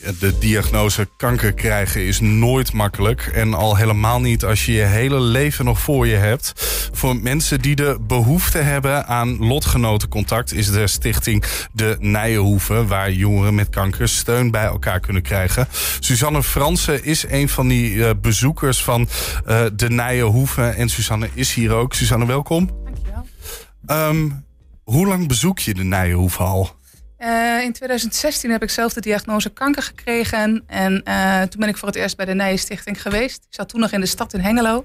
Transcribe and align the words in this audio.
De 0.00 0.38
diagnose 0.38 1.08
kanker 1.16 1.52
krijgen 1.52 2.06
is 2.06 2.20
nooit 2.20 2.72
makkelijk. 2.72 3.26
En 3.26 3.54
al 3.54 3.76
helemaal 3.76 4.20
niet 4.20 4.44
als 4.44 4.66
je 4.66 4.72
je 4.72 4.82
hele 4.82 5.20
leven 5.20 5.64
nog 5.64 5.80
voor 5.80 6.06
je 6.06 6.14
hebt. 6.14 6.52
Voor 6.92 7.16
mensen 7.16 7.60
die 7.60 7.76
de 7.76 7.98
behoefte 8.00 8.58
hebben 8.58 9.06
aan 9.06 9.46
lotgenotencontact... 9.46 10.52
is 10.52 10.70
de 10.70 10.86
stichting 10.86 11.44
De 11.72 11.96
Nijenhoeve... 11.98 12.86
waar 12.86 13.12
jongeren 13.12 13.54
met 13.54 13.68
kanker 13.68 14.08
steun 14.08 14.50
bij 14.50 14.64
elkaar 14.64 15.00
kunnen 15.00 15.22
krijgen. 15.22 15.68
Suzanne 16.00 16.42
Fransen 16.42 17.04
is 17.04 17.24
een 17.28 17.48
van 17.48 17.68
die 17.68 18.06
eh, 18.06 18.10
bezoekers 18.20 18.82
van 18.82 19.08
uh, 19.48 19.60
De 19.72 19.90
Nijenhoeve. 19.90 20.62
En 20.62 20.88
Suzanne 20.88 21.28
is 21.34 21.54
hier 21.54 21.72
ook. 21.72 21.94
Suzanne, 21.94 22.26
welkom. 22.26 22.70
Dankjewel. 22.84 24.08
Um, 24.08 24.44
hoe 24.82 25.06
lang 25.06 25.28
bezoek 25.28 25.58
je 25.58 25.74
De 25.74 25.84
Nijenhoeve 25.84 26.42
al? 26.42 26.78
Uh, 27.22 27.62
in 27.62 27.72
2016 27.72 28.50
heb 28.50 28.62
ik 28.62 28.70
zelf 28.70 28.92
de 28.92 29.00
diagnose 29.00 29.50
kanker 29.50 29.82
gekregen. 29.82 30.62
En 30.66 31.02
uh, 31.08 31.42
toen 31.42 31.60
ben 31.60 31.68
ik 31.68 31.76
voor 31.76 31.88
het 31.88 31.96
eerst 31.96 32.16
bij 32.16 32.26
de 32.26 32.34
Nijenstichting 32.34 33.02
geweest. 33.02 33.36
Ik 33.36 33.54
zat 33.54 33.68
toen 33.68 33.80
nog 33.80 33.92
in 33.92 34.00
de 34.00 34.06
stad 34.06 34.34
in 34.34 34.40
Hengelo. 34.40 34.84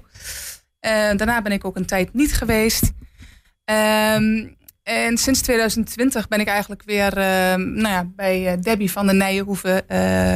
daarna 0.90 1.42
ben 1.42 1.52
ik 1.52 1.64
ook 1.64 1.76
een 1.76 1.86
tijd 1.86 2.14
niet 2.14 2.34
geweest. 2.34 2.82
Um, 3.64 4.56
en 4.82 5.18
sinds 5.18 5.40
2020 5.40 6.28
ben 6.28 6.40
ik 6.40 6.46
eigenlijk 6.46 6.82
weer 6.84 7.14
nou 7.56 7.88
ja, 7.88 8.04
bij 8.04 8.58
Debbie 8.60 8.90
van 8.90 9.06
de 9.06 9.12
Nijenhoeve, 9.12 9.84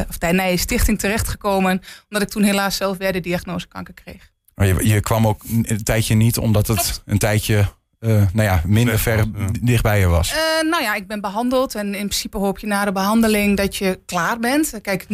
of 0.08 0.18
de 0.18 0.26
Nijenstichting 0.26 0.98
terechtgekomen. 0.98 1.82
Omdat 2.08 2.22
ik 2.22 2.28
toen 2.28 2.42
helaas 2.42 2.76
zelf 2.76 2.96
weer 2.96 3.12
de 3.12 3.20
diagnose 3.20 3.68
kanker 3.68 3.94
kreeg. 3.94 4.30
Maar 4.54 4.66
je, 4.66 4.86
je 4.86 5.00
kwam 5.00 5.26
ook 5.26 5.42
een 5.62 5.84
tijdje 5.84 6.14
niet, 6.14 6.38
omdat 6.38 6.66
het 6.66 7.02
een 7.06 7.18
tijdje 7.18 7.68
uh, 8.00 8.10
nou 8.32 8.48
ja, 8.48 8.62
minder 8.64 8.98
ver 8.98 9.18
ja. 9.18 9.48
dichtbij 9.60 10.00
je 10.00 10.06
was? 10.06 10.32
Uh, 10.32 10.70
nou 10.70 10.82
ja, 10.82 10.94
ik 10.94 11.06
ben 11.06 11.20
behandeld 11.20 11.74
en 11.74 11.86
in 11.86 12.06
principe 12.06 12.38
hoop 12.38 12.58
je 12.58 12.66
na 12.66 12.84
de 12.84 12.92
behandeling 12.92 13.56
dat 13.56 13.76
je 13.76 14.00
klaar 14.06 14.38
bent. 14.38 14.78
Kijk, 14.82 15.04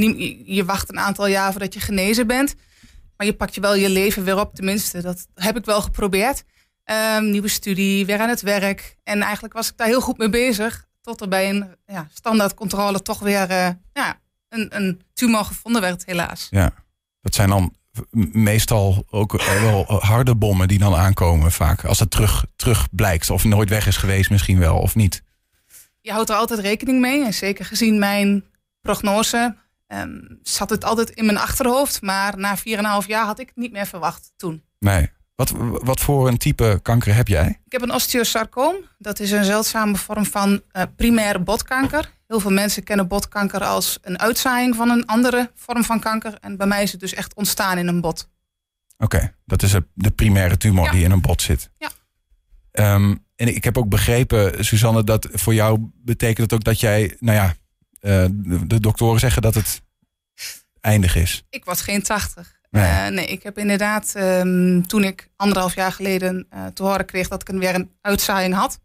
je 0.44 0.64
wacht 0.64 0.88
een 0.88 0.98
aantal 0.98 1.26
jaar 1.26 1.50
voordat 1.50 1.74
je 1.74 1.80
genezen 1.80 2.26
bent. 2.26 2.54
Maar 3.16 3.26
je 3.26 3.34
pakt 3.34 3.54
je 3.54 3.60
wel 3.60 3.74
je 3.74 3.88
leven 3.88 4.24
weer 4.24 4.38
op, 4.38 4.54
tenminste. 4.54 5.02
Dat 5.02 5.26
heb 5.34 5.56
ik 5.56 5.64
wel 5.64 5.82
geprobeerd. 5.82 6.44
Um, 7.16 7.30
nieuwe 7.30 7.48
studie, 7.48 8.06
weer 8.06 8.20
aan 8.20 8.28
het 8.28 8.40
werk. 8.40 8.96
En 9.02 9.20
eigenlijk 9.20 9.54
was 9.54 9.68
ik 9.68 9.76
daar 9.76 9.86
heel 9.86 10.00
goed 10.00 10.18
mee 10.18 10.30
bezig. 10.30 10.86
Tot 11.00 11.20
er 11.20 11.28
bij 11.28 11.48
een 11.48 11.74
ja, 11.86 12.08
standaardcontrole 12.12 13.02
toch 13.02 13.18
weer 13.18 13.50
uh, 13.50 13.68
ja, 13.92 14.20
een, 14.48 14.76
een 14.76 15.00
tumor 15.12 15.44
gevonden 15.44 15.80
werd, 15.80 16.06
helaas. 16.06 16.46
Ja, 16.50 16.72
dat 17.20 17.34
zijn 17.34 17.48
dan 17.48 17.74
meestal 18.32 19.04
ook 19.10 19.42
wel 19.42 19.84
harde 19.84 20.34
bommen 20.34 20.68
die 20.68 20.78
dan 20.78 20.94
aankomen 20.94 21.52
vaak. 21.52 21.84
Als 21.84 21.98
het 21.98 22.10
terug, 22.10 22.44
terug 22.56 22.88
blijkt 22.90 23.30
of 23.30 23.44
nooit 23.44 23.68
weg 23.68 23.86
is 23.86 23.96
geweest 23.96 24.30
misschien 24.30 24.58
wel 24.58 24.78
of 24.78 24.94
niet. 24.94 25.22
Je 26.00 26.12
houdt 26.12 26.30
er 26.30 26.36
altijd 26.36 26.60
rekening 26.60 27.00
mee. 27.00 27.24
En 27.24 27.34
zeker 27.34 27.64
gezien 27.64 27.98
mijn 27.98 28.44
prognose 28.80 29.56
um, 29.88 30.38
zat 30.42 30.70
het 30.70 30.84
altijd 30.84 31.10
in 31.10 31.24
mijn 31.24 31.38
achterhoofd. 31.38 32.02
Maar 32.02 32.38
na 32.38 32.56
4,5 32.58 32.62
jaar 33.06 33.24
had 33.24 33.38
ik 33.38 33.46
het 33.46 33.56
niet 33.56 33.72
meer 33.72 33.86
verwacht 33.86 34.32
toen. 34.36 34.62
Nee. 34.78 35.14
Wat, 35.34 35.52
wat 35.82 36.00
voor 36.00 36.28
een 36.28 36.38
type 36.38 36.78
kanker 36.82 37.14
heb 37.14 37.28
jij? 37.28 37.60
Ik 37.64 37.72
heb 37.72 37.82
een 37.82 37.92
osteosarcoom. 37.92 38.76
Dat 38.98 39.20
is 39.20 39.30
een 39.30 39.44
zeldzame 39.44 39.96
vorm 39.96 40.26
van 40.26 40.62
uh, 40.72 40.82
primaire 40.96 41.38
botkanker. 41.38 42.10
Heel 42.26 42.40
veel 42.40 42.50
mensen 42.50 42.82
kennen 42.82 43.08
botkanker 43.08 43.64
als 43.64 43.98
een 44.02 44.18
uitzaaiing 44.18 44.74
van 44.74 44.90
een 44.90 45.06
andere 45.06 45.50
vorm 45.54 45.84
van 45.84 46.00
kanker. 46.00 46.38
En 46.40 46.56
bij 46.56 46.66
mij 46.66 46.82
is 46.82 46.92
het 46.92 47.00
dus 47.00 47.14
echt 47.14 47.34
ontstaan 47.34 47.78
in 47.78 47.88
een 47.88 48.00
bot. 48.00 48.30
Oké, 48.98 49.16
okay, 49.16 49.34
dat 49.44 49.62
is 49.62 49.76
de 49.94 50.10
primaire 50.10 50.56
tumor 50.56 50.84
ja. 50.84 50.90
die 50.90 51.04
in 51.04 51.10
een 51.10 51.20
bot 51.20 51.42
zit. 51.42 51.70
Ja. 51.78 51.90
Um, 52.94 53.24
en 53.36 53.54
ik 53.54 53.64
heb 53.64 53.78
ook 53.78 53.88
begrepen, 53.88 54.64
Suzanne, 54.64 55.04
dat 55.04 55.28
voor 55.32 55.54
jou 55.54 55.90
betekent 55.94 56.38
het 56.38 56.52
ook 56.52 56.64
dat 56.64 56.80
jij, 56.80 57.16
nou 57.18 57.36
ja, 57.36 57.46
uh, 58.00 58.26
de, 58.32 58.66
de 58.66 58.80
doktoren 58.80 59.20
zeggen 59.20 59.42
dat 59.42 59.54
het 59.54 59.82
eindig 60.80 61.16
is. 61.16 61.44
Ik 61.50 61.64
was 61.64 61.80
geen 61.80 62.02
80. 62.02 62.54
Nee. 62.70 62.84
Uh, 62.84 63.06
nee, 63.06 63.26
ik 63.26 63.42
heb 63.42 63.58
inderdaad, 63.58 64.14
um, 64.16 64.86
toen 64.86 65.04
ik 65.04 65.30
anderhalf 65.36 65.74
jaar 65.74 65.92
geleden 65.92 66.46
uh, 66.54 66.66
te 66.66 66.82
horen 66.82 67.06
kreeg 67.06 67.28
dat 67.28 67.48
ik 67.48 67.58
weer 67.58 67.74
een 67.74 67.90
uitzaaiing 68.00 68.54
had, 68.54 68.80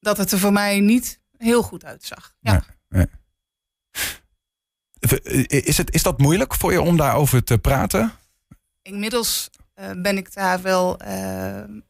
dat 0.00 0.16
het 0.16 0.32
er 0.32 0.38
voor 0.38 0.52
mij 0.52 0.80
niet 0.80 1.19
heel 1.40 1.62
goed 1.62 1.84
uitzag. 1.84 2.34
Ja. 2.40 2.64
Nee, 2.88 3.06
nee. 3.06 3.06
Is, 5.46 5.76
het, 5.76 5.94
is 5.94 6.02
dat 6.02 6.18
moeilijk 6.18 6.54
voor 6.54 6.72
je 6.72 6.80
om 6.80 6.96
daarover 6.96 7.44
te 7.44 7.58
praten? 7.58 8.12
Inmiddels 8.82 9.50
uh, 9.74 9.90
ben 9.96 10.16
ik 10.16 10.34
daar 10.34 10.62
wel 10.62 11.00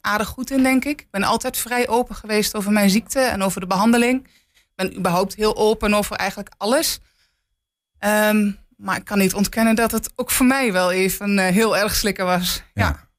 aardig 0.01 0.27
goed 0.27 0.51
in, 0.51 0.63
denk 0.63 0.85
ik. 0.85 1.01
Ik 1.01 1.09
ben 1.11 1.23
altijd 1.23 1.57
vrij 1.57 1.87
open 1.87 2.15
geweest 2.15 2.55
over 2.55 2.71
mijn 2.71 2.89
ziekte 2.89 3.19
en 3.19 3.41
over 3.41 3.61
de 3.61 3.67
behandeling. 3.67 4.27
Ik 4.53 4.71
ben 4.75 4.97
überhaupt 4.97 5.35
heel 5.35 5.57
open 5.57 5.93
over 5.93 6.15
eigenlijk 6.15 6.53
alles. 6.57 6.99
Um, 7.99 8.59
maar 8.75 8.97
ik 8.97 9.05
kan 9.05 9.17
niet 9.17 9.33
ontkennen 9.33 9.75
dat 9.75 9.91
het 9.91 10.11
ook 10.15 10.31
voor 10.31 10.45
mij 10.45 10.71
wel 10.71 10.91
even 10.91 11.37
uh, 11.37 11.45
heel 11.45 11.77
erg 11.77 11.95
slikken 11.95 12.25
was. 12.25 12.63
Ja. 12.73 12.87
ja. 12.87 13.09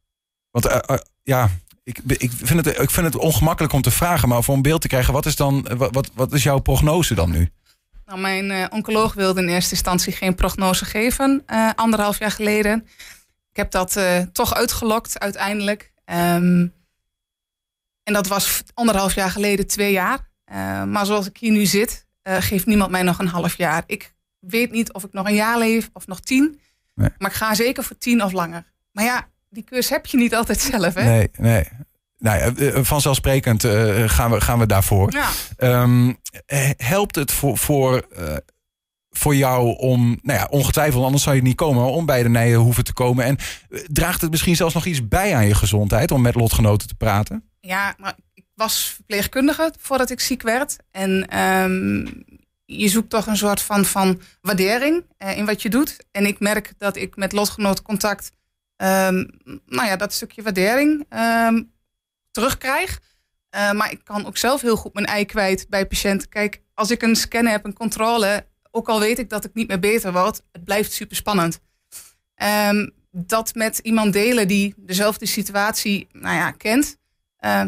Want 0.50 0.82
ja, 1.22 1.50
ik, 1.84 1.98
ik, 2.06 2.30
vind 2.34 2.66
het, 2.66 2.78
ik 2.78 2.90
vind 2.90 3.06
het 3.06 3.16
ongemakkelijk 3.16 3.72
om 3.72 3.82
te 3.82 3.90
vragen, 3.90 4.28
maar 4.28 4.42
voor 4.42 4.54
een 4.54 4.62
beeld 4.62 4.80
te 4.80 4.88
krijgen, 4.88 5.12
wat 5.12 5.26
is 5.26 5.36
dan 5.36 5.68
wat, 5.76 6.10
wat 6.14 6.32
is 6.32 6.42
jouw 6.42 6.58
prognose 6.58 7.14
dan 7.14 7.30
nu? 7.30 7.50
Nou, 8.06 8.20
mijn 8.20 8.72
oncoloog 8.72 9.14
wilde 9.14 9.40
in 9.40 9.48
eerste 9.48 9.74
instantie 9.74 10.12
geen 10.12 10.34
prognose 10.34 10.84
geven, 10.84 11.44
anderhalf 11.74 12.18
jaar 12.18 12.30
geleden. 12.30 12.86
Ik 13.50 13.56
heb 13.56 13.70
dat 13.70 14.00
toch 14.32 14.54
uitgelokt 14.54 15.18
uiteindelijk. 15.18 15.92
Um, 16.04 16.72
en 18.02 18.12
dat 18.12 18.26
was 18.26 18.62
anderhalf 18.74 19.14
jaar 19.14 19.30
geleden 19.30 19.66
twee 19.66 19.92
jaar. 19.92 20.30
maar 20.86 21.06
zoals 21.06 21.26
ik 21.26 21.36
hier 21.36 21.52
nu 21.52 21.66
zit, 21.66 22.06
geeft 22.22 22.66
niemand 22.66 22.90
mij 22.90 23.02
nog 23.02 23.18
een 23.18 23.26
half 23.26 23.56
jaar. 23.56 23.82
Ik 23.86 24.14
weet 24.38 24.70
niet 24.70 24.92
of 24.92 25.04
ik 25.04 25.12
nog 25.12 25.26
een 25.26 25.34
jaar 25.34 25.58
leef 25.58 25.90
of 25.92 26.06
nog 26.06 26.20
tien. 26.20 26.60
Nee. 26.94 27.08
Maar 27.18 27.30
ik 27.30 27.36
ga 27.36 27.54
zeker 27.54 27.84
voor 27.84 27.98
tien 27.98 28.22
of 28.22 28.32
langer. 28.32 28.64
Maar 28.92 29.04
ja, 29.04 29.28
die 29.52 29.62
keus 29.62 29.88
heb 29.88 30.06
je 30.06 30.16
niet 30.16 30.34
altijd 30.34 30.60
zelf, 30.60 30.94
hè? 30.94 31.04
Nee, 31.04 31.30
nee. 31.36 31.64
Nou 32.18 32.38
ja, 32.38 32.82
vanzelfsprekend 32.84 33.64
uh, 33.64 34.08
gaan, 34.08 34.30
we, 34.30 34.40
gaan 34.40 34.58
we 34.58 34.66
daarvoor. 34.66 35.12
Ja. 35.12 35.28
Um, 35.82 36.18
helpt 36.76 37.14
het 37.14 37.32
voor, 37.32 37.58
voor, 37.58 38.06
uh, 38.18 38.36
voor 39.10 39.34
jou 39.34 39.76
om, 39.76 40.18
nou 40.22 40.38
ja, 40.38 40.46
ongetwijfeld, 40.50 41.04
anders 41.04 41.22
zou 41.22 41.36
je 41.36 41.42
niet 41.42 41.56
komen, 41.56 41.84
om 41.84 42.06
bij 42.06 42.22
de 42.22 42.28
nijen 42.28 42.58
hoeven 42.58 42.84
te 42.84 42.92
komen? 42.92 43.24
En 43.24 43.38
draagt 43.86 44.20
het 44.20 44.30
misschien 44.30 44.56
zelfs 44.56 44.74
nog 44.74 44.86
iets 44.86 45.08
bij 45.08 45.34
aan 45.34 45.46
je 45.46 45.54
gezondheid 45.54 46.10
om 46.10 46.22
met 46.22 46.34
lotgenoten 46.34 46.88
te 46.88 46.94
praten? 46.94 47.44
Ja, 47.60 47.94
maar 47.98 48.14
ik 48.34 48.44
was 48.54 48.92
verpleegkundige 48.94 49.72
voordat 49.78 50.10
ik 50.10 50.20
ziek 50.20 50.42
werd. 50.42 50.76
En 50.90 51.38
um, 51.38 52.24
je 52.64 52.88
zoekt 52.88 53.10
toch 53.10 53.26
een 53.26 53.36
soort 53.36 53.62
van, 53.62 53.84
van 53.84 54.20
waardering 54.40 55.04
uh, 55.18 55.36
in 55.36 55.46
wat 55.46 55.62
je 55.62 55.70
doet. 55.70 55.96
En 56.10 56.26
ik 56.26 56.40
merk 56.40 56.72
dat 56.78 56.96
ik 56.96 57.16
met 57.16 57.32
lotgenoot 57.32 57.82
contact, 57.82 58.32
um, 58.82 59.30
nou 59.66 59.86
ja, 59.86 59.96
dat 59.96 60.12
stukje 60.12 60.42
waardering 60.42 61.06
um, 61.48 61.72
terugkrijg. 62.30 63.00
Uh, 63.54 63.72
maar 63.72 63.92
ik 63.92 64.04
kan 64.04 64.26
ook 64.26 64.36
zelf 64.36 64.60
heel 64.60 64.76
goed 64.76 64.94
mijn 64.94 65.06
ei 65.06 65.24
kwijt 65.24 65.66
bij 65.68 65.86
patiënten. 65.86 66.28
Kijk, 66.28 66.62
als 66.74 66.90
ik 66.90 67.02
een 67.02 67.16
scan 67.16 67.46
heb, 67.46 67.64
een 67.64 67.74
controle, 67.74 68.46
ook 68.70 68.88
al 68.88 69.00
weet 69.00 69.18
ik 69.18 69.30
dat 69.30 69.44
ik 69.44 69.54
niet 69.54 69.68
meer 69.68 69.78
beter 69.78 70.12
word, 70.12 70.42
het 70.52 70.64
blijft 70.64 70.92
super 70.92 71.16
spannend. 71.16 71.60
Um, 72.68 72.92
dat 73.10 73.54
met 73.54 73.78
iemand 73.78 74.12
delen 74.12 74.48
die 74.48 74.74
dezelfde 74.76 75.26
situatie 75.26 76.08
nou 76.12 76.36
ja, 76.36 76.50
kent, 76.50 76.96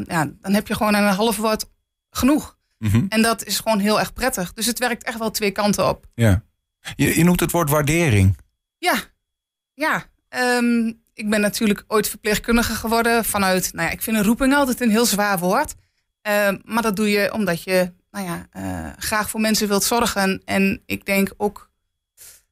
ja, 0.07 0.31
dan 0.41 0.55
heb 0.55 0.69
je 0.69 0.75
gewoon 0.75 0.95
een 0.95 1.05
half 1.05 1.37
woord 1.37 1.65
genoeg. 2.11 2.59
Mhm. 2.79 3.07
En 3.09 3.23
dat 3.23 3.45
is 3.45 3.61
gewoon 3.61 3.79
heel 3.79 3.99
erg 3.99 4.13
prettig. 4.13 4.53
Dus 4.53 4.67
het 4.67 4.79
werkt 4.79 5.05
echt 5.05 5.19
wel 5.19 5.31
twee 5.31 5.51
kanten 5.51 5.89
op. 5.89 6.07
Ja. 6.15 6.43
Je, 6.97 7.17
je 7.17 7.25
noemt 7.25 7.41
het 7.41 7.51
woord 7.51 7.71
waardering. 7.71 8.39
Ja, 8.79 8.95
ja. 9.75 10.05
Um, 10.59 11.03
ik 11.15 11.31
ben 11.31 11.41
natuurlijk 11.41 11.85
ooit 11.87 12.09
verpleegkundige 12.09 12.75
geworden 12.75 13.25
vanuit, 13.25 13.73
nou 13.73 13.87
ja, 13.87 13.93
ik 13.93 14.03
vind 14.03 14.17
een 14.17 14.25
roeping 14.25 14.55
altijd 14.55 14.81
een 14.81 14.91
heel 14.91 15.07
zwaar 15.07 15.39
woord. 15.39 15.75
Um, 16.49 16.61
maar 16.65 16.83
dat 16.83 16.97
doe 16.97 17.11
je 17.11 17.33
omdat 17.33 17.63
je, 17.63 17.93
nou 18.11 18.27
ja, 18.27 18.47
uh, 18.57 18.93
graag 18.99 19.31
voor 19.31 19.41
mensen 19.41 19.69
wilt 19.69 19.85
zorgen. 19.85 20.43
En 20.45 20.83
ik 20.87 21.07
denk 21.07 21.33
ook 21.37 21.71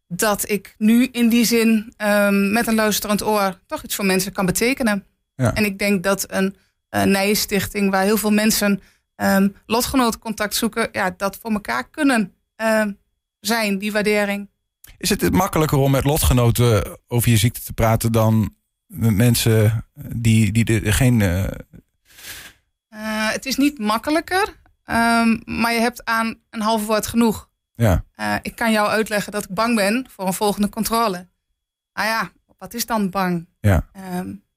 dat 0.09 0.51
ik 0.51 0.75
nu 0.79 1.09
in 1.13 1.29
die 1.29 1.45
zin 1.45 1.95
um, 1.97 2.53
met 2.53 2.67
een 2.67 2.75
luisterend 2.75 3.23
oor 3.23 3.59
toch 3.67 3.83
iets 3.83 3.95
voor 3.95 4.07
mensen 4.07 4.33
kan 4.33 4.47
betekenen. 4.47 5.07
Ja. 5.35 5.55
En 5.55 5.65
ik 5.65 5.79
denk 5.79 6.03
dat 6.03 6.25
een, 6.33 6.57
een 6.89 7.11
Nijenstichting 7.11 7.91
waar 7.91 8.05
heel 8.05 8.17
veel 8.17 8.33
mensen 8.33 8.81
um, 9.17 9.57
lotgenotencontact 9.67 10.55
zoeken, 10.55 10.89
ja, 10.93 11.15
dat 11.17 11.37
voor 11.37 11.53
elkaar 11.53 11.91
kunnen 11.91 12.35
um, 12.57 12.99
zijn, 13.41 13.79
die 13.79 13.93
waardering. 13.93 14.51
Is 14.99 15.09
het 15.09 15.33
makkelijker 15.33 15.79
om 15.79 15.91
met 15.91 16.05
lotgenoten 16.05 16.99
over 17.09 17.31
je 17.31 17.37
ziekte 17.37 17.61
te 17.63 17.73
praten 17.73 18.13
dan 18.13 18.55
mensen 18.93 19.87
die, 19.95 20.53
die 20.53 20.81
er 20.83 20.93
geen. 20.93 21.21
Uh... 21.21 21.45
Uh, 22.91 23.31
het 23.31 23.47
is 23.47 23.57
niet 23.57 23.79
makkelijker, 23.79 24.61
um, 24.87 25.43
maar 25.45 25.73
je 25.73 25.81
hebt 25.81 26.05
aan 26.05 26.39
een 26.51 26.61
half 26.61 26.87
woord 26.87 27.07
genoeg. 27.07 27.51
Ja. 27.75 28.05
Uh, 28.17 28.35
ik 28.43 28.57
kan 28.57 28.73
jou 28.73 28.89
uitleggen 28.89 29.33
dat 29.33 29.45
ik 29.45 29.55
bang 29.55 29.77
ben 29.77 30.07
voor 30.11 30.27
een 30.27 30.33
volgende 30.33 30.69
controle. 30.69 31.29
Ah 31.93 32.05
ja, 32.05 32.31
wat 32.59 32.75
is 32.75 32.87
dan 32.87 33.11
bang? 33.11 33.49
Ja. 33.61 33.89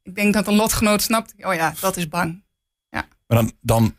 ik 0.03 0.15
denk 0.15 0.33
dat 0.33 0.47
een 0.47 0.55
lotgenoot 0.55 1.01
snapt, 1.01 1.33
oh 1.37 1.53
ja, 1.53 1.73
dat 1.79 1.97
is 1.97 2.07
bang. 2.07 2.43
Ja. 2.89 3.07
Maar 3.27 3.37
dan, 3.37 3.51
dan 3.61 3.95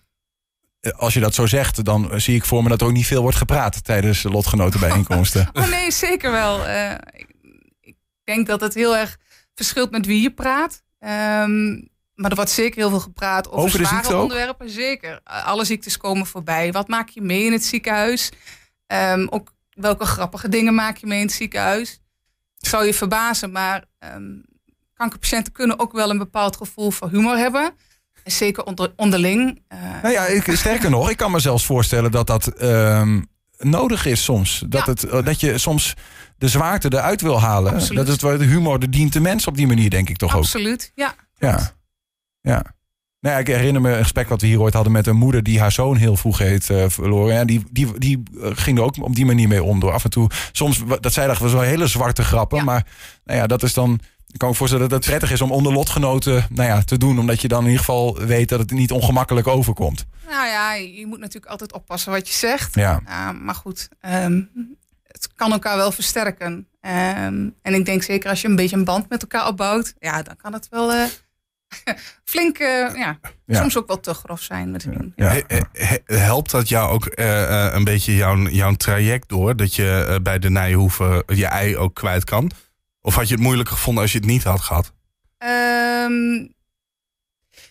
als 0.96 1.14
je 1.14 1.20
dat 1.20 1.34
zo 1.34 1.46
zegt, 1.46 1.84
dan 1.84 2.20
zie 2.20 2.34
ik 2.34 2.44
voor 2.44 2.62
me 2.62 2.68
dat 2.68 2.80
er 2.80 2.86
ook 2.86 2.92
niet 2.92 3.06
veel 3.06 3.22
wordt 3.22 3.36
gepraat 3.36 3.84
tijdens 3.84 4.22
lotgenotenbijeenkomsten. 4.22 5.48
Oh 5.52 5.68
nee, 5.68 5.90
zeker 5.90 6.30
wel. 6.30 6.60
Ik, 7.10 7.26
ik, 7.80 7.96
denk 8.24 8.46
dat 8.46 8.60
het 8.60 8.74
heel 8.74 8.96
erg 8.96 9.18
verschilt 9.56 9.90
met 9.90 10.06
wie 10.06 10.22
je 10.22 10.30
praat. 10.30 10.82
Um, 10.98 11.88
maar 12.14 12.30
er 12.30 12.36
wordt 12.36 12.50
zeker 12.50 12.76
heel 12.76 12.90
veel 12.90 13.00
gepraat 13.00 13.48
over, 13.48 13.60
over 13.60 13.86
zware 13.86 14.16
onderwerpen. 14.16 14.70
Zeker. 14.70 15.20
Alle 15.24 15.64
ziektes 15.64 15.96
komen 15.96 16.26
voorbij. 16.26 16.72
Wat 16.72 16.88
maak 16.88 17.08
je 17.08 17.22
mee 17.22 17.44
in 17.44 17.52
het 17.52 17.64
ziekenhuis? 17.64 18.30
Um, 18.86 19.28
ook 19.28 19.52
welke 19.70 20.04
grappige 20.04 20.48
dingen 20.48 20.74
maak 20.74 20.96
je 20.96 21.06
mee 21.06 21.20
in 21.20 21.26
het 21.26 21.34
ziekenhuis? 21.34 22.00
zou 22.66 22.86
je 22.86 22.94
verbazen, 22.94 23.52
maar 23.52 23.84
um, 24.14 24.44
kankerpatiënten 24.94 25.52
kunnen 25.52 25.78
ook 25.78 25.92
wel 25.92 26.10
een 26.10 26.18
bepaald 26.18 26.56
gevoel 26.56 26.90
voor 26.90 27.10
humor 27.10 27.36
hebben. 27.36 27.74
En 28.22 28.32
zeker 28.32 28.64
onder, 28.64 28.92
onderling. 28.96 29.62
Uh, 29.72 30.02
nou 30.02 30.14
ja, 30.14 30.26
ik, 30.26 30.56
sterker 30.56 30.90
nog, 30.90 31.10
ik 31.10 31.16
kan 31.16 31.30
me 31.30 31.38
zelfs 31.38 31.66
voorstellen 31.66 32.10
dat 32.10 32.26
dat 32.26 32.62
um, 32.62 33.26
nodig 33.58 34.06
is 34.06 34.24
soms. 34.24 34.62
Dat, 34.68 34.86
het, 34.86 35.04
eh, 35.04 35.24
dat 35.24 35.40
je 35.40 35.58
soms 35.58 35.94
de 36.38 36.48
zwaarte 36.48 36.92
eruit 36.92 37.20
wil 37.20 37.40
halen. 37.40 37.72
Absoluut. 37.72 38.06
Dat 38.06 38.20
het 38.20 38.40
de 38.40 38.44
humor 38.44 38.78
de 38.78 38.88
dient 38.88 39.12
de 39.12 39.20
mens 39.20 39.46
op 39.46 39.56
die 39.56 39.66
manier, 39.66 39.90
denk 39.90 40.08
ik 40.08 40.16
toch 40.16 40.34
ook. 40.34 40.42
Absoluut, 40.42 40.92
ja. 40.94 41.14
Ja. 41.38 41.74
Ja. 42.40 42.74
Nou 43.20 43.34
ja, 43.34 43.38
ik 43.40 43.46
herinner 43.46 43.82
me 43.82 43.90
een 43.90 44.02
gesprek 44.02 44.28
wat 44.28 44.40
we 44.40 44.46
hier 44.46 44.60
ooit 44.60 44.74
hadden 44.74 44.92
met 44.92 45.06
een 45.06 45.16
moeder 45.16 45.42
die 45.42 45.60
haar 45.60 45.72
zoon 45.72 45.96
heel 45.96 46.16
vroeg 46.16 46.38
heeft 46.38 46.70
uh, 46.70 46.84
verloren. 46.88 47.34
Ja, 47.34 47.44
die, 47.44 47.64
die, 47.70 47.98
die 47.98 48.22
eh, 48.42 48.50
ging 48.54 48.78
er 48.78 48.84
ook 48.84 49.02
op 49.02 49.14
die 49.14 49.26
manier 49.26 49.48
mee 49.48 49.62
om. 49.62 49.80
Door 49.80 49.92
af 49.92 50.04
en 50.04 50.10
toe, 50.10 50.30
soms, 50.52 50.82
dat 51.00 51.12
zij 51.12 51.26
dachten, 51.26 51.44
was 51.44 51.52
wel 51.52 51.62
hele 51.62 51.86
zwarte 51.86 52.22
grappen. 52.22 52.64
Maar 52.64 52.86
nou 53.24 53.38
ja, 53.38 53.46
dat 53.46 53.62
is 53.62 53.74
dan. 53.74 54.00
Ik 54.36 54.42
kan 54.42 54.50
me 54.50 54.56
voorstellen 54.56 54.88
dat 54.88 54.98
het 54.98 55.08
prettig 55.08 55.30
is 55.32 55.40
om 55.40 55.52
onder 55.52 55.72
lotgenoten 55.72 56.46
nou 56.50 56.68
ja, 56.68 56.82
te 56.82 56.98
doen. 56.98 57.18
Omdat 57.18 57.40
je 57.40 57.48
dan 57.48 57.60
in 57.60 57.64
ieder 57.64 57.78
geval 57.84 58.18
weet 58.18 58.48
dat 58.48 58.58
het 58.58 58.70
niet 58.70 58.90
ongemakkelijk 58.90 59.46
overkomt. 59.46 60.06
Nou 60.28 60.46
ja, 60.46 60.74
je 60.74 61.06
moet 61.06 61.18
natuurlijk 61.18 61.52
altijd 61.52 61.72
oppassen 61.72 62.12
wat 62.12 62.28
je 62.28 62.34
zegt. 62.34 62.74
Ja. 62.74 63.00
maar 63.32 63.54
goed, 63.54 63.88
um, 64.00 64.50
het 65.02 65.28
kan 65.34 65.52
elkaar 65.52 65.76
wel 65.76 65.92
versterken. 65.92 66.52
Um, 66.52 67.54
en 67.62 67.74
ik 67.74 67.84
denk 67.84 68.02
zeker 68.02 68.30
als 68.30 68.40
je 68.40 68.48
een 68.48 68.56
beetje 68.56 68.76
een 68.76 68.84
band 68.84 69.08
met 69.08 69.22
elkaar 69.22 69.46
opbouwt. 69.46 69.94
Ja, 69.98 70.22
dan 70.22 70.36
kan 70.36 70.52
het 70.52 70.68
wel... 70.70 70.92
Uh, 70.92 71.04
flink, 72.24 72.58
uh, 72.58 72.94
ja, 72.94 73.18
soms 73.48 73.76
ook 73.76 73.86
wel 73.86 74.00
te 74.00 74.14
grof 74.14 74.40
zijn 74.40 74.70
misschien. 74.70 75.12
Ja. 75.16 75.40
Helpt 76.04 76.50
dat 76.50 76.68
jou 76.68 76.90
ook 76.90 77.18
uh, 77.18 77.72
een 77.72 77.84
beetje 77.84 78.16
jouw, 78.16 78.48
jouw 78.48 78.74
traject 78.74 79.28
door? 79.28 79.56
Dat 79.56 79.74
je 79.74 80.18
bij 80.22 80.38
de 80.38 80.50
Nijhoeven 80.50 81.22
je 81.26 81.46
ei 81.46 81.76
ook 81.76 81.94
kwijt 81.94 82.24
kan? 82.24 82.50
Of 83.06 83.14
had 83.14 83.28
je 83.28 83.34
het 83.34 83.42
moeilijk 83.42 83.68
gevonden 83.68 84.02
als 84.02 84.12
je 84.12 84.18
het 84.18 84.26
niet 84.26 84.42
had 84.42 84.60
gehad? 84.60 84.92
Um, 85.38 86.54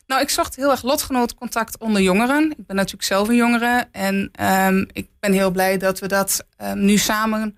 nou, 0.06 0.22
ik 0.22 0.30
zocht 0.30 0.56
heel 0.56 0.72
erg 0.72 0.82
lotgenotencontact 0.82 1.78
onder 1.78 2.02
jongeren. 2.02 2.52
Ik 2.58 2.66
ben 2.66 2.76
natuurlijk 2.76 3.04
zelf 3.04 3.28
een 3.28 3.36
jongere. 3.36 3.88
En 3.92 4.32
um, 4.42 4.88
ik 4.92 5.10
ben 5.20 5.34
heel 5.34 5.52
blij 5.52 5.78
dat 5.78 6.00
we 6.00 6.08
dat 6.08 6.48
um, 6.62 6.86
nu 6.86 6.98
samen 6.98 7.58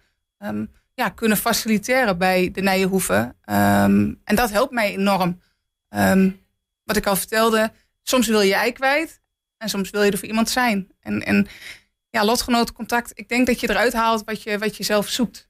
ja, 0.94 1.10
kunnen 1.10 1.38
faciliteren 1.38 2.18
bij 2.18 2.52
de 2.52 2.62
Nijenhoeven. 2.62 3.36
en 3.44 4.36
dat 4.36 4.52
helpt 4.52 4.72
mij 4.72 4.92
enorm. 4.92 5.42
Wat 6.84 6.96
ik 6.96 7.06
al 7.06 7.16
vertelde, 7.16 7.72
soms 8.04 8.28
wil 8.28 8.42
je 8.42 8.56
ei 8.56 8.72
kwijt 8.72 9.22
en 9.58 9.70
soms 9.70 9.90
wil 9.90 10.04
je 10.04 10.12
er 10.12 10.18
voor 10.18 10.28
iemand 10.28 10.50
zijn. 10.50 10.88
En, 11.00 11.26
en 11.26 11.48
ja, 12.10 12.26
lotgenotencontact, 12.26 13.12
ik 13.14 13.30
denk 13.30 13.48
dat 13.48 13.60
je 13.60 13.70
eruit 13.70 13.94
haalt 13.94 14.24
wat 14.24 14.44
je, 14.44 14.58
wat 14.58 14.78
je 14.78 14.84
zelf 14.84 15.08
zoekt. 15.08 15.48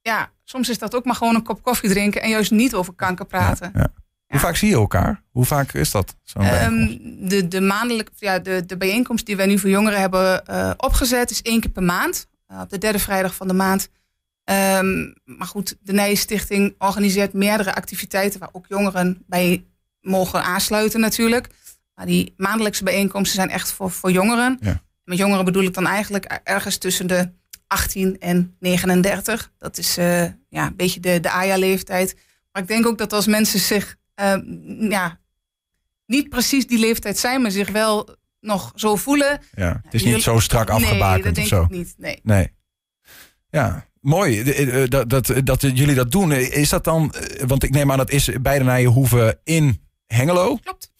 Ja, 0.00 0.32
soms 0.44 0.68
is 0.68 0.78
dat 0.78 0.94
ook 0.94 1.04
maar 1.04 1.14
gewoon 1.14 1.34
een 1.34 1.42
kop 1.42 1.62
koffie 1.62 1.90
drinken 1.90 2.22
en 2.22 2.30
juist 2.30 2.50
niet 2.50 2.74
over 2.74 2.94
kanker 2.94 3.26
praten. 3.26 3.70
Ja, 3.74 3.92
Hoe 4.26 4.40
vaak 4.40 4.56
zie 4.56 4.68
je 4.68 4.74
elkaar? 4.74 5.22
Hoe 5.30 5.44
vaak 5.44 5.72
is 5.72 5.90
dat? 5.90 6.16
Um, 6.36 6.98
de, 7.28 7.48
de, 7.48 7.60
maandelijk, 7.60 8.10
ja, 8.16 8.38
de, 8.38 8.66
de 8.66 8.76
bijeenkomst 8.76 9.26
die 9.26 9.36
wij 9.36 9.46
nu 9.46 9.58
voor 9.58 9.70
jongeren 9.70 10.00
hebben 10.00 10.42
uh, 10.50 10.70
opgezet 10.76 11.30
is 11.30 11.42
één 11.42 11.60
keer 11.60 11.70
per 11.70 11.82
maand. 11.82 12.26
Uh, 12.52 12.60
op 12.60 12.70
de 12.70 12.78
derde 12.78 12.98
vrijdag 12.98 13.34
van 13.34 13.48
de 13.48 13.54
maand. 13.54 13.88
Um, 14.44 15.14
maar 15.24 15.46
goed, 15.46 15.76
de 15.80 15.92
Nijenstichting 15.92 16.74
organiseert 16.78 17.32
meerdere 17.32 17.74
activiteiten 17.74 18.40
waar 18.40 18.48
ook 18.52 18.66
jongeren 18.68 19.22
bij 19.26 19.64
mogen 20.00 20.42
aansluiten 20.42 21.00
natuurlijk. 21.00 21.48
Maar 21.94 22.06
die 22.06 22.34
maandelijkse 22.36 22.84
bijeenkomsten 22.84 23.34
zijn 23.34 23.50
echt 23.50 23.72
voor, 23.72 23.90
voor 23.90 24.10
jongeren. 24.10 24.58
Ja. 24.60 24.82
Met 25.04 25.18
jongeren 25.18 25.44
bedoel 25.44 25.62
ik 25.62 25.74
dan 25.74 25.86
eigenlijk 25.86 26.40
ergens 26.44 26.78
tussen 26.78 27.06
de 27.06 27.30
18 27.66 28.18
en 28.18 28.56
39. 28.58 29.52
Dat 29.58 29.78
is 29.78 29.98
uh, 29.98 30.22
ja, 30.48 30.66
een 30.66 30.76
beetje 30.76 31.00
de, 31.00 31.20
de 31.20 31.30
AJA-leeftijd. 31.30 32.16
Maar 32.52 32.62
ik 32.62 32.68
denk 32.68 32.86
ook 32.86 32.98
dat 32.98 33.12
als 33.12 33.26
mensen 33.26 33.60
zich 33.60 33.96
uh, 34.20 34.36
ja, 34.90 35.20
niet 36.06 36.28
precies 36.28 36.66
die 36.66 36.78
leeftijd 36.78 37.18
zijn, 37.18 37.42
maar 37.42 37.50
zich 37.50 37.70
wel 37.70 38.16
nog 38.40 38.72
zo 38.74 38.96
voelen. 38.96 39.40
Ja, 39.54 39.80
het 39.82 39.94
is 39.94 40.04
niet 40.04 40.22
zo 40.22 40.38
strak 40.38 40.70
afgebakend 40.70 41.24
nee, 41.24 41.32
dat 41.32 41.34
denk 41.34 41.46
of 41.46 41.52
zo. 41.58 41.62
Ik 41.62 41.70
niet, 41.70 41.94
nee. 41.98 42.20
nee. 42.22 42.52
Ja, 43.50 43.86
Mooi 44.04 44.40
eh, 44.40 44.82
eh, 44.82 44.90
dat, 44.90 45.10
dat, 45.10 45.32
dat 45.44 45.60
jullie 45.60 45.94
dat 45.94 46.12
doen. 46.12 46.32
Is 46.32 46.68
dat 46.68 46.84
dan, 46.84 47.12
eh, 47.12 47.46
want 47.46 47.62
ik 47.62 47.70
neem 47.70 47.90
aan 47.90 47.98
dat 47.98 48.10
is 48.10 48.30
bij 48.40 48.58
de 48.58 48.64
Nijenhoeve 48.64 49.40
in 49.44 49.82
Hengelo. 50.06 50.56
Klopt. 50.56 50.92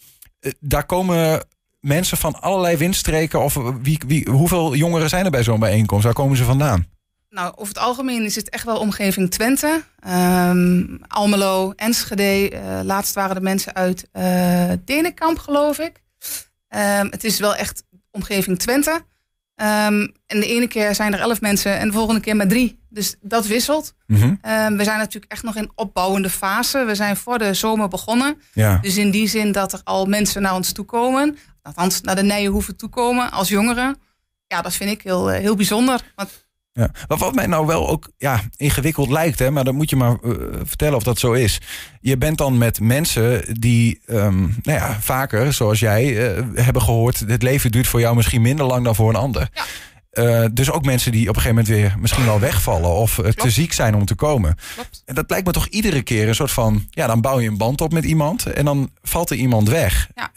Daar 0.61 0.87
komen 0.87 1.47
mensen 1.85 2.17
van 2.17 2.41
allerlei 2.41 2.77
windstreken. 2.77 3.43
Of 3.43 3.55
wie, 3.83 4.01
wie, 4.07 4.31
hoeveel 4.31 4.75
jongeren 4.75 5.09
zijn 5.09 5.25
er 5.25 5.31
bij 5.31 5.43
zo'n 5.43 5.61
bijeenkomst? 5.61 6.05
Waar 6.05 6.15
komen 6.15 6.37
ze 6.37 6.45
vandaan? 6.45 6.87
Nou, 7.31 7.53
over 7.57 7.75
het 7.75 7.83
algemeen 7.83 8.25
is 8.25 8.35
het 8.35 8.49
echt 8.49 8.65
wel 8.65 8.79
omgeving 8.79 9.31
Twente. 9.31 9.83
Um, 10.09 11.01
Almelo, 11.09 11.73
Enschede. 11.77 12.53
Uh, 12.53 12.81
laatst 12.83 13.15
waren 13.15 13.35
de 13.35 13.41
mensen 13.41 13.75
uit 13.75 14.09
uh, 14.13 14.71
Denenkamp, 14.85 15.39
geloof 15.39 15.79
ik. 15.79 16.03
Um, 16.69 17.11
het 17.11 17.25
is 17.25 17.39
wel 17.39 17.55
echt 17.55 17.85
omgeving 18.11 18.59
Twente. 18.59 18.91
Um, 18.91 20.13
en 20.27 20.41
de 20.41 20.47
ene 20.47 20.69
keer 20.69 20.95
zijn 20.95 21.13
er 21.13 21.21
elf 21.21 21.41
mensen 21.41 21.79
en 21.79 21.87
de 21.87 21.93
volgende 21.93 22.21
keer 22.21 22.37
maar 22.37 22.49
drie. 22.49 22.83
Dus 22.89 23.15
dat 23.21 23.47
wisselt. 23.47 23.95
Mm 24.07 24.17
-hmm. 24.17 24.39
um, 24.69 24.77
we 24.77 24.85
zijn 24.85 24.99
natuurlijk 24.99 25.33
echt 25.33 25.43
nog 25.43 25.57
in 25.57 25.71
opbouwende 25.75 26.31
fase. 26.31 26.85
We 26.85 26.95
zijn 26.95 27.17
voor 27.17 27.39
de 27.39 27.55
zomer 27.55 27.89
begonnen. 27.89 28.41
Ja. 28.53 28.79
Dus 28.83 28.97
in 28.97 29.11
die 29.11 29.29
zin 29.29 29.53
dat 29.53 29.73
er 29.73 29.81
al 29.85 30.07
mensen 30.07 30.43
naar 30.43 30.55
ons 30.55 30.73
toe 30.73 30.85
komen. 30.85 31.37
Althans, 31.65 32.01
naar 32.01 32.17
de 32.17 32.23
Nijenhoeven 32.23 32.77
toe 32.77 32.89
komen 32.89 33.31
als 33.31 33.49
jongeren. 33.49 33.97
Ja, 34.47 34.63
dat 34.63 34.75
vind 34.75 34.91
ik 34.91 35.03
heel, 35.03 35.33
uh, 35.33 35.39
heel 35.39 35.57
bijzonder. 35.57 36.13
Want 36.17 36.47
ja. 36.73 36.91
Maar 37.09 37.19
wat 37.19 37.35
mij 37.35 37.47
nou 37.47 37.67
wel 37.67 37.89
ook 37.89 38.11
ja, 38.17 38.41
ingewikkeld 38.57 39.11
lijkt, 39.11 39.39
hè, 39.39 39.51
maar 39.51 39.65
dan 39.65 39.75
moet 39.75 39.91
je 39.91 39.97
maar 39.97 40.17
uh, 40.23 40.35
vertellen 40.63 40.97
of 40.97 41.03
dat 41.03 41.19
zo 41.19 41.33
is. 41.33 41.61
Je 42.01 42.19
bent 42.19 42.39
dan 42.39 42.59
met 42.59 42.81
mensen 42.81 43.61
die 43.61 44.01
um, 44.07 44.57
nou 44.63 44.79
ja, 44.79 45.01
vaker, 45.01 45.53
zoals 45.53 45.81
jij, 45.81 46.37
uh, 46.37 46.43
hebben 46.55 46.83
gehoord, 46.83 47.19
het 47.19 47.43
leven 47.43 47.71
duurt 47.71 47.87
voor 47.87 48.01
jou 48.01 48.17
misschien 48.17 48.43
minder 48.43 48.67
lang 48.67 48.85
dan 48.85 48.95
voor 48.95 49.09
een 49.09 49.17
ander. 49.17 49.49
Ja. 49.53 49.65
Uh, 50.13 50.49
dus 50.53 50.71
ook 50.71 50.85
mensen 50.85 51.13
die 51.13 51.29
op 51.29 51.37
een 51.37 51.43
gegeven 51.43 51.65
moment 51.65 51.75
weer 51.75 52.01
misschien 52.01 52.25
wel 52.25 52.41
wegvallen 52.41 52.91
of 52.91 53.21
te 53.35 53.51
ziek 53.51 53.73
zijn 53.73 53.95
om 53.95 54.05
te 54.05 54.15
komen. 54.15 54.57
Klopt. 54.75 55.03
En 55.05 55.15
dat 55.15 55.31
lijkt 55.31 55.47
me 55.47 55.53
toch 55.53 55.67
iedere 55.67 56.03
keer 56.03 56.29
een 56.29 56.35
soort 56.35 56.51
van, 56.51 56.87
ja, 56.91 57.07
dan 57.07 57.21
bouw 57.21 57.41
je 57.41 57.49
een 57.49 57.57
band 57.57 57.81
op 57.81 57.93
met 57.93 58.05
iemand 58.05 58.47
en 58.47 58.65
dan 58.65 58.91
valt 59.03 59.31
er 59.31 59.37
iemand 59.37 59.69
weg. 59.69 60.09
Ja. 60.15 60.31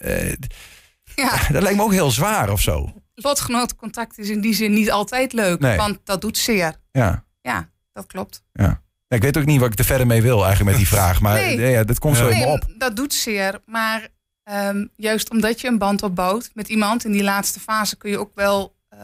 ja. 1.24 1.38
Dat 1.52 1.62
lijkt 1.62 1.78
me 1.78 1.84
ook 1.84 1.92
heel 1.92 2.12
zwaar 2.12 2.52
of 2.52 2.62
zo 2.62 2.94
lotgenotencontact 3.22 4.18
is 4.18 4.30
in 4.30 4.42
die 4.42 4.54
zin 4.54 4.74
niet 4.74 4.92
altijd 4.92 5.34
leuk, 5.34 5.60
nee. 5.60 5.78
want 5.78 6.00
dat 6.04 6.22
doet 6.22 6.38
zeer. 6.38 6.76
Ja. 6.92 7.26
Ja, 7.42 7.70
dat 7.94 8.08
klopt. 8.08 8.44
Ja. 8.54 8.82
Ik 9.08 9.22
weet 9.22 9.38
ook 9.38 9.46
niet 9.46 9.60
wat 9.60 9.72
ik 9.72 9.80
er 9.80 9.86
verder 9.86 10.08
mee 10.08 10.22
wil 10.22 10.46
eigenlijk 10.46 10.70
met 10.70 10.78
die 10.78 10.88
vraag, 10.98 11.22
maar 11.22 11.34
nee. 11.34 11.60
ja, 11.60 11.84
dat 11.84 12.00
komt 12.00 12.18
zo 12.18 12.30
nee, 12.30 12.46
op. 12.46 12.66
Dat 12.78 12.96
doet 12.96 13.14
zeer, 13.14 13.62
maar 13.66 14.08
um, 14.52 14.90
juist 14.96 15.30
omdat 15.30 15.62
je 15.62 15.68
een 15.68 15.78
band 15.78 16.04
opbouwt 16.04 16.50
met 16.54 16.68
iemand 16.68 17.06
in 17.06 17.12
die 17.12 17.24
laatste 17.24 17.60
fase 17.60 17.98
kun 17.98 18.10
je 18.10 18.20
ook 18.20 18.36
wel 18.36 18.76
uh, 18.94 19.00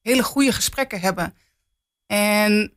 hele 0.00 0.22
goede 0.22 0.52
gesprekken 0.52 1.00
hebben. 1.00 1.34
En 2.06 2.72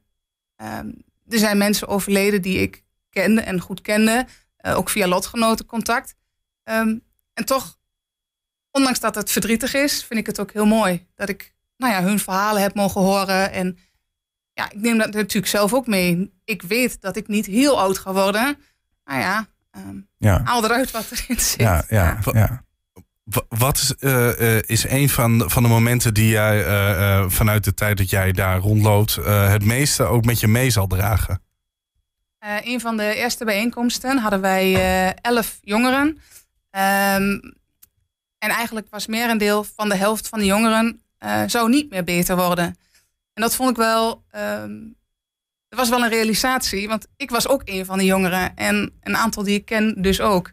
um, 0.55 1.03
er 1.27 1.37
zijn 1.39 1.57
mensen 1.57 1.87
overleden 1.87 2.41
die 2.41 2.57
ik 2.57 2.83
kende 3.09 3.41
en 3.41 3.59
goed 3.59 3.81
kende, 3.81 4.25
uh, 4.65 4.77
ook 4.77 4.89
via 4.89 5.07
lotgenotencontact. 5.07 6.15
Um, 6.63 7.03
en 7.33 7.45
toch 7.45 7.77
ondanks 8.73 8.99
dat 8.99 9.15
het 9.15 9.31
verdrietig 9.31 9.73
is, 9.73 10.03
vind 10.03 10.19
ik 10.19 10.25
het 10.25 10.39
ook 10.39 10.51
heel 10.51 10.65
mooi 10.65 11.07
dat 11.15 11.29
ik 11.29 11.53
nou 11.77 11.93
ja, 11.93 12.03
hun 12.03 12.19
verhalen 12.19 12.61
heb 12.61 12.75
mogen 12.75 13.01
horen. 13.01 13.51
En 13.51 13.77
ja, 14.53 14.71
ik 14.71 14.81
neem 14.81 14.97
dat 14.97 15.13
natuurlijk 15.13 15.47
zelf 15.47 15.73
ook 15.73 15.87
mee. 15.87 16.33
Ik 16.45 16.61
weet 16.61 17.01
dat 17.01 17.15
ik 17.15 17.27
niet 17.27 17.45
heel 17.45 17.79
oud 17.79 17.97
ga 17.97 18.13
worden. 18.13 18.57
Nou 19.05 19.19
ja, 19.19 19.47
um, 19.77 20.07
ja. 20.17 20.41
haal 20.43 20.63
eruit 20.63 20.91
wat 20.91 21.11
erin 21.11 21.39
zit. 21.39 21.61
Ja, 21.61 21.83
ja, 21.89 22.19
ja. 22.31 22.63
Wat 23.47 23.77
is, 23.77 23.93
uh, 23.99 24.39
uh, 24.39 24.61
is 24.61 24.89
een 24.89 25.09
van, 25.09 25.43
van 25.47 25.63
de 25.63 25.69
momenten 25.69 26.13
die 26.13 26.27
jij 26.27 26.65
uh, 26.67 27.29
vanuit 27.29 27.63
de 27.63 27.73
tijd 27.73 27.97
dat 27.97 28.09
jij 28.09 28.31
daar 28.31 28.59
rondloopt, 28.59 29.15
het 29.25 29.65
meeste 29.65 30.03
ook 30.03 30.25
met 30.25 30.39
je 30.39 30.47
mee 30.47 30.69
zal 30.69 30.87
dragen? 30.87 31.41
een 32.63 32.81
van 32.81 32.97
de 32.97 33.15
eerste 33.15 33.45
bijeenkomsten 33.45 34.17
hadden 34.17 34.41
wij 34.41 35.13
elf 35.13 35.57
jongeren. 35.61 36.19
Um, 37.17 37.53
en 38.43 38.49
eigenlijk 38.49 38.87
was 38.89 39.07
merendeel 39.07 39.63
van 39.63 39.89
de 39.89 39.95
helft 39.95 40.27
van 40.27 40.39
de 40.39 40.45
jongeren 40.45 41.01
uh, 41.25 41.41
zou 41.47 41.69
niet 41.69 41.89
meer 41.89 42.03
beter 42.03 42.35
worden. 42.35 42.65
En 43.33 43.41
dat 43.41 43.55
vond 43.55 43.69
ik 43.69 43.75
wel. 43.75 44.23
Um, 44.35 44.95
dat 45.69 45.79
was 45.79 45.89
wel 45.89 46.03
een 46.03 46.09
realisatie, 46.09 46.87
want 46.87 47.07
ik 47.17 47.29
was 47.29 47.47
ook 47.47 47.61
een 47.65 47.85
van 47.85 47.97
de 47.97 48.05
jongeren. 48.05 48.55
En 48.55 48.93
een 49.01 49.17
aantal 49.17 49.43
die 49.43 49.55
ik 49.55 49.65
ken 49.65 50.01
dus 50.01 50.21
ook. 50.21 50.51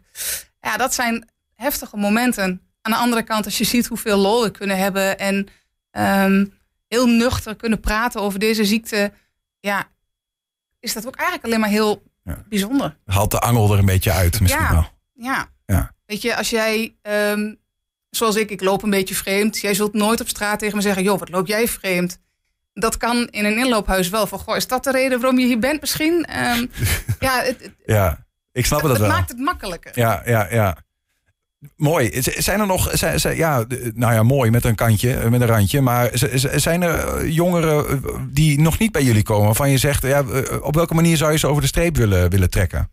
Ja, 0.61 0.77
dat 0.77 0.93
zijn 0.93 1.29
heftige 1.53 1.97
momenten. 1.97 2.61
aan 2.81 2.91
de 2.91 2.97
andere 2.97 3.23
kant, 3.23 3.45
als 3.45 3.57
je 3.57 3.63
ziet 3.63 3.87
hoeveel 3.87 4.17
lol 4.17 4.43
we 4.43 4.51
kunnen 4.51 4.77
hebben 4.77 5.19
en 5.19 5.47
ehm, 5.91 6.45
heel 6.87 7.07
nuchter 7.07 7.55
kunnen 7.55 7.79
praten 7.79 8.21
over 8.21 8.39
deze 8.39 8.65
ziekte, 8.65 9.11
ja, 9.59 9.87
is 10.79 10.93
dat 10.93 11.07
ook 11.07 11.15
eigenlijk 11.15 11.45
alleen 11.47 11.59
maar 11.59 11.69
heel 11.69 12.03
Ja. 12.23 12.43
bijzonder. 12.49 12.97
Haalt 13.05 13.31
de 13.31 13.39
angel 13.39 13.73
er 13.73 13.79
een 13.79 13.85
beetje 13.85 14.11
uit 14.11 14.39
misschien 14.41 14.63
Ja. 14.63 14.71
wel. 14.71 14.87
Ja. 15.13 15.49
Ja. 15.65 15.91
Weet 16.05 16.21
je, 16.21 16.35
als 16.35 16.49
jij, 16.49 16.95
ehm, 17.01 17.53
zoals 18.11 18.35
ik, 18.35 18.49
ik 18.49 18.61
loop 18.61 18.83
een 18.83 18.89
beetje 18.89 19.15
vreemd. 19.15 19.57
Jij 19.59 19.73
zult 19.73 19.93
nooit 19.93 20.21
op 20.21 20.27
straat 20.27 20.59
tegen 20.59 20.75
me 20.75 20.81
zeggen, 20.81 21.03
joh, 21.03 21.19
wat 21.19 21.29
loop 21.29 21.47
jij 21.47 21.67
vreemd? 21.67 22.19
Dat 22.73 22.97
kan 22.97 23.27
in 23.29 23.45
een 23.45 23.57
inloophuis 23.57 24.09
wel. 24.09 24.27
Van, 24.27 24.39
goh, 24.39 24.55
is 24.55 24.67
dat 24.67 24.83
de 24.83 24.91
reden 24.91 25.19
waarom 25.19 25.39
je 25.39 25.45
hier 25.45 25.59
bent 25.59 25.81
misschien? 25.81 26.25
Ehm, 26.25 26.65
ja, 27.19 27.41
het, 27.43 27.71
Ja, 27.85 28.25
ik 28.51 28.65
snap 28.65 28.81
het 28.81 28.89
het 28.91 28.99
wel. 28.99 29.09
maakt 29.09 29.29
het 29.29 29.39
makkelijker. 29.39 29.91
Ja, 29.95 30.21
ja, 30.25 30.47
ja. 30.51 30.77
Mooi. 31.75 32.21
Zijn 32.21 32.59
er 32.59 32.65
nog, 32.67 32.89
zijn, 32.93 33.19
zijn- 33.19 33.37
ja, 33.37 33.65
nou 33.93 34.13
ja, 34.13 34.23
mooi 34.23 34.51
met 34.51 34.65
een 34.65 34.75
kantje, 34.75 35.13
eh, 35.13 35.29
met 35.29 35.41
een 35.41 35.47
randje. 35.47 35.81
Maar 35.81 36.09
zijn 36.55 36.81
er 36.81 37.07
eh, 37.17 37.33
jongeren 37.33 37.87
eh, 37.87 38.15
die 38.29 38.59
nog 38.59 38.79
niet 38.79 38.91
bij 38.91 39.03
jullie 39.03 39.23
komen? 39.23 39.45
Waarvan 39.45 39.69
je 39.69 39.77
zegt, 39.77 40.01
ja, 40.03 40.23
op 40.61 40.75
welke 40.75 40.93
manier 40.93 41.17
zou 41.17 41.31
je 41.31 41.37
ze 41.37 41.47
over 41.47 41.61
de 41.61 41.67
streep 41.67 41.95
willen, 41.97 42.29
willen 42.29 42.49
trekken? 42.49 42.91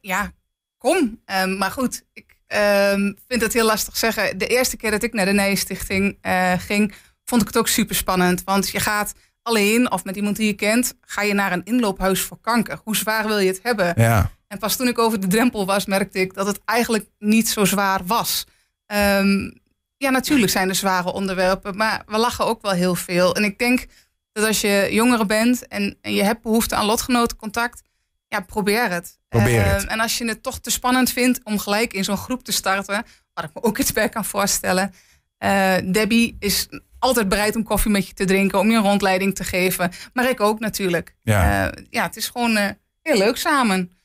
Ja, 0.00 0.32
kom. 0.78 1.20
Ehm, 1.24 1.56
maar 1.58 1.70
goed, 1.70 2.04
ik 2.12 2.25
ehm, 2.46 3.12
vind 3.28 3.42
het 3.42 3.52
heel 3.52 3.66
lastig 3.66 3.96
zeggen. 3.96 4.38
De 4.38 4.46
eerste 4.46 4.76
keer 4.76 4.90
dat 4.90 5.02
ik 5.02 5.12
naar 5.12 5.24
de 5.24 5.32
Nijenstichting 5.32 6.18
eh 6.20 6.52
ging, 6.58 6.94
vond 7.24 7.40
ik 7.40 7.46
het 7.46 7.56
ook 7.56 7.68
super 7.68 7.94
spannend. 7.94 8.44
Want 8.44 8.68
je 8.68 8.80
gaat 8.80 9.14
alleen 9.42 9.90
of 9.90 10.04
met 10.04 10.16
iemand 10.16 10.36
die 10.36 10.46
je 10.46 10.52
kent, 10.52 10.94
ga 11.00 11.22
je 11.22 11.34
naar 11.34 11.52
een 11.52 11.64
inloophuis 11.64 12.20
voor 12.20 12.38
kanker. 12.40 12.80
Hoe 12.84 12.96
zwaar 12.96 13.26
wil 13.26 13.38
je 13.38 13.48
het 13.48 13.60
hebben? 13.62 13.92
Ja, 13.96 14.30
En 14.48 14.58
pas 14.58 14.76
toen 14.76 14.88
ik 14.88 14.98
over 14.98 15.20
de 15.20 15.26
drempel 15.26 15.66
was, 15.66 15.86
merkte 15.86 16.20
ik 16.20 16.34
dat 16.34 16.46
het 16.46 16.60
eigenlijk 16.64 17.06
niet 17.18 17.48
zo 17.48 17.64
zwaar 17.64 18.00
was. 18.04 18.44
Ehm, 18.86 19.50
ja, 19.96 20.10
natuurlijk 20.10 20.52
zijn 20.52 20.68
er 20.68 20.74
zware 20.74 21.12
onderwerpen, 21.12 21.76
maar 21.76 22.02
we 22.06 22.18
lachen 22.18 22.46
ook 22.46 22.62
wel 22.62 22.72
heel 22.72 22.94
veel. 22.94 23.34
En 23.34 23.44
ik 23.44 23.58
denk 23.58 23.86
dat 24.32 24.46
als 24.46 24.60
je 24.60 24.88
jongere 24.90 25.26
bent 25.26 25.68
en, 25.68 25.98
en 26.00 26.14
je 26.14 26.22
hebt 26.22 26.42
behoefte 26.42 26.74
aan 26.74 26.84
lotgenotencontact, 26.84 27.82
ja, 28.28 28.40
probeer 28.40 28.90
het. 28.90 29.18
Probeer 29.28 29.62
Ehm, 29.64 29.74
het. 29.74 29.86
en 29.86 30.00
als 30.00 30.18
je 30.18 30.28
het 30.28 30.42
toch 30.42 30.58
te 30.60 30.70
spannend 30.70 31.10
vindt 31.12 31.40
om 31.44 31.58
gelijk 31.58 31.92
in 31.92 32.04
zo'n 32.04 32.16
groep 32.16 32.44
te 32.44 32.52
starten, 32.52 33.04
waar 33.34 33.44
ik 33.44 33.50
me 33.54 33.62
ook 33.62 33.78
iets 33.78 33.92
bij 33.92 34.08
kan 34.08 34.24
voorstellen. 34.24 34.94
eh, 35.38 35.74
Debbie 35.84 36.36
is 36.38 36.68
altijd 36.98 37.28
bereid 37.28 37.56
om 37.56 37.62
koffie 37.62 37.90
met 37.90 38.06
je 38.06 38.14
te 38.14 38.24
drinken, 38.24 38.58
om 38.58 38.70
je 38.70 38.76
een 38.76 38.82
rondleiding 38.82 39.34
te 39.34 39.44
geven. 39.44 39.92
Maar 40.12 40.28
ik 40.28 40.40
ook 40.40 40.58
natuurlijk. 40.60 41.16
Ja. 41.22 41.70
Eh, 41.72 41.84
ja 41.90 42.02
het 42.02 42.16
is 42.16 42.28
gewoon 42.28 42.56
eh, 42.56 42.70
heel 43.02 43.18
leuk 43.18 43.36
samen. 43.36 43.95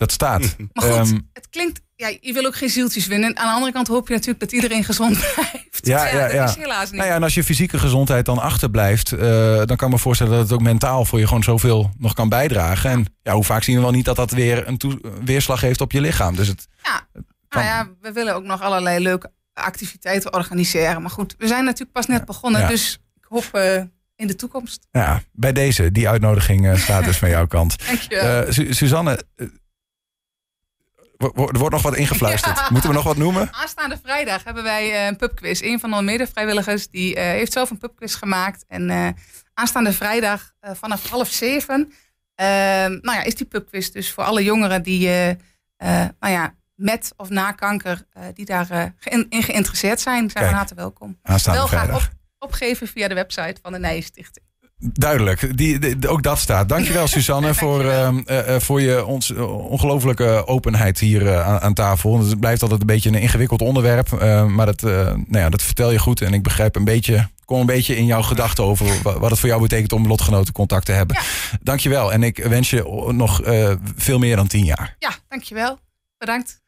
Dat 0.00 0.12
staat. 0.12 0.40
Maar 0.72 0.84
goed, 0.84 1.06
Ehm, 1.08 1.18
het 1.32 1.48
klinkt, 1.50 1.80
ja, 1.96 2.12
je 2.20 2.32
wil 2.32 2.46
ook 2.46 2.56
geen 2.56 2.68
zieltjes 2.70 3.06
winnen. 3.06 3.36
Aan 3.36 3.46
de 3.46 3.52
andere 3.54 3.72
kant 3.72 3.88
hoop 3.88 4.08
je 4.08 4.12
natuurlijk 4.14 4.40
dat 4.40 4.52
iedereen 4.52 4.84
gezond 4.84 5.18
blijft. 5.34 5.86
Ja, 5.86 6.06
ja, 6.06 6.22
dat 6.22 6.32
ja. 6.32 6.44
is 6.44 6.54
helaas 6.56 6.84
niet. 6.90 6.92
nou 6.98 7.08
ja, 7.08 7.14
en 7.14 7.22
als 7.22 7.34
je 7.34 7.44
fysieke 7.44 7.78
gezondheid 7.78 8.24
dan 8.24 8.38
achterblijft, 8.38 9.12
eh, 9.12 9.20
dan 9.64 9.76
kan 9.76 9.86
ik 9.88 9.94
me 9.94 9.98
voorstellen 9.98 10.32
dat 10.32 10.42
het 10.42 10.52
ook 10.52 10.60
mentaal 10.62 11.04
voor 11.04 11.18
je 11.18 11.26
gewoon 11.26 11.42
zoveel 11.42 11.90
nog 11.98 12.14
kan 12.14 12.28
bijdragen. 12.28 12.90
En 12.90 13.06
ja, 13.22 13.32
hoe 13.32 13.44
vaak 13.44 13.62
zien 13.62 13.76
we 13.76 13.82
wel 13.82 13.90
niet 13.90 14.04
dat 14.04 14.16
dat 14.16 14.30
weer 14.30 14.68
een 14.68 15.00
weerslag 15.24 15.60
heeft 15.60 15.80
op 15.80 15.92
je 15.92 16.00
lichaam. 16.00 16.36
Dus 16.36 16.48
het, 16.48 16.66
Ja. 16.82 17.06
Nou 17.48 17.64
ja, 17.66 17.88
we 18.00 18.12
willen 18.12 18.34
ook 18.34 18.44
nog 18.44 18.60
allerlei 18.62 19.02
leuke 19.02 19.30
activiteiten 19.54 20.32
organiseren. 20.34 21.00
Maar 21.02 21.10
goed, 21.10 21.34
we 21.38 21.46
zijn 21.46 21.64
natuurlijk 21.64 21.92
pas 21.92 22.06
net 22.06 22.24
begonnen. 22.24 22.60
Ja. 22.60 22.68
Dus 22.68 22.98
ik 23.16 23.24
hoop 23.28 23.48
eh, 23.52 23.82
in 24.16 24.26
de 24.26 24.36
toekomst. 24.36 24.86
ja, 24.90 25.22
bij 25.32 25.52
deze, 25.52 25.92
die 25.92 26.08
uitnodiging 26.08 26.66
eh, 26.68 26.76
staat 26.76 27.04
dus 27.04 27.16
van 27.22 27.28
jouw 27.28 27.46
kant. 27.46 27.76
Eh, 28.08 28.40
Su- 28.48 28.72
Suzanne, 28.72 29.22
er 31.20 31.58
wordt 31.58 31.70
nog 31.70 31.82
wat 31.82 31.96
ingefluisterd. 31.96 32.58
Ja. 32.58 32.68
Moeten 32.70 32.90
we 32.90 32.96
nog 32.96 33.04
wat 33.04 33.16
noemen? 33.16 33.54
Aanstaande 33.54 33.98
vrijdag 34.02 34.44
hebben 34.44 34.62
wij 34.62 34.92
eh, 34.92 35.06
een 35.06 35.16
pubquiz. 35.16 35.62
Een 35.62 35.80
van 35.80 35.90
de 35.90 36.02
medevrijwilligers 36.02 36.88
die 36.88 37.14
eh, 37.14 37.24
heeft 37.24 37.52
zelf 37.52 37.70
een 37.70 37.78
pubquiz 37.78 38.16
gemaakt. 38.16 38.64
En 38.68 38.90
eh, 38.90 39.08
aanstaande 39.54 39.92
vrijdag 39.92 40.52
vanaf 40.60 41.08
half 41.08 41.28
zeven 41.28 41.92
nou 43.02 43.12
ja, 43.12 43.22
is 43.22 43.34
die 43.34 43.46
pubquiz 43.46 43.88
dus 43.88 44.12
voor 44.12 44.24
alle 44.24 44.44
jongeren 44.44 44.82
die 44.82 45.08
nou 46.18 46.32
ja, 46.32 46.54
met 46.74 47.12
of 47.16 47.28
na 47.28 47.52
kanker 47.52 48.06
die 48.34 48.44
daar 48.44 48.94
in 49.28 49.42
geïnteresseerd 49.42 50.00
zijn, 50.00 50.18
zijn 50.18 50.32
Kijk. 50.32 50.46
van 50.46 50.54
harte 50.54 50.74
welkom. 50.74 51.18
Aanstaande 51.22 51.58
Wel 51.58 51.68
graag 51.68 51.82
vrijdag. 51.82 52.06
op, 52.06 52.12
opgeven 52.38 52.86
via 52.86 53.08
de 53.08 53.14
website 53.14 53.56
van 53.62 53.72
de 53.72 53.78
Nijenstichting. 53.78 54.49
Duidelijk, 54.82 55.56
die, 55.56 55.78
die- 55.78 56.08
ook 56.08 56.22
dat 56.22 56.38
staat. 56.38 56.68
Dankjewel 56.68 57.06
Suzanne 57.16 57.54
voor, 57.54 57.84
ehm, 57.84 58.18
eh, 58.26 58.54
eh, 58.54 58.60
voor 58.60 58.80
je 58.80 59.04
ons, 59.06 59.32
eh, 59.34 59.66
ongelofelijke 59.70 60.46
openheid 60.46 60.98
hier 60.98 61.42
aan, 61.42 61.60
aan 61.60 61.74
tafel. 61.74 62.18
Het 62.18 62.40
blijft 62.40 62.62
altijd 62.62 62.80
een 62.80 62.86
beetje 62.86 63.08
een 63.08 63.14
ingewikkeld 63.20 63.62
onderwerp. 63.62 64.12
eh, 64.12 64.46
maar 64.46 64.66
dat, 64.66 64.80
nou 64.82 65.24
ja, 65.30 65.48
dat 65.50 65.62
vertel 65.62 65.90
je 65.92 65.98
goed. 65.98 66.20
En 66.20 66.32
ik 66.34 66.42
begrijp 66.42 66.76
een 66.76 66.84
beetje, 66.84 67.28
kom 67.44 67.60
een 67.60 67.66
beetje 67.66 67.96
in 67.96 68.06
jouw 68.06 68.22
gedachten 68.22 68.64
over 68.64 68.86
wa- 69.02 69.18
wat 69.18 69.30
het 69.30 69.38
voor 69.38 69.48
jou 69.48 69.60
betekent 69.60 69.92
om 69.92 70.06
lotgenotencontact 70.06 70.86
te 70.86 70.92
hebben. 70.92 71.16
Ja. 71.20 71.58
Dankjewel. 71.62 72.12
En 72.12 72.22
ik 72.22 72.36
wens 72.44 72.70
je 72.70 73.06
nog 73.12 73.40
veel 73.96 74.18
meer 74.18 74.36
dan 74.36 74.46
tien 74.46 74.64
jaar. 74.64 74.96
Ja, 74.98 75.10
dankjewel. 75.28 75.78
Bedankt. 76.18 76.59